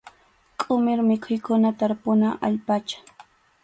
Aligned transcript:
Qʼumir 0.61 1.03
mikhuykuna 1.11 1.73
tarpuna 1.79 2.35
allpacha. 2.47 3.09